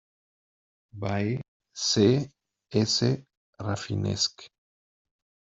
By 1.01 1.39
C. 1.75 2.27
S. 2.71 3.03
Rafinesque. 3.59 4.49